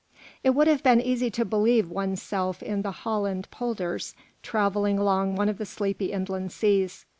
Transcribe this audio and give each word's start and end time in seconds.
It 0.43 0.55
would 0.55 0.65
have 0.67 0.81
been 0.81 0.99
easy 0.99 1.29
to 1.29 1.45
believe 1.45 1.91
one's 1.91 2.23
self 2.23 2.63
in 2.63 2.81
the 2.81 2.89
Holland 2.89 3.47
Polders, 3.51 4.15
travelling 4.41 4.97
along 4.97 5.35
one 5.35 5.47
of 5.47 5.59
the 5.59 5.65
sleepy 5.67 6.11
inland 6.11 6.51
seas. 6.51 7.05